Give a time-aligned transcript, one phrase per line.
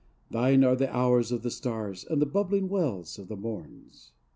[0.31, 4.13] Thine are the hours of the stars and the bubbling Wells of the morns.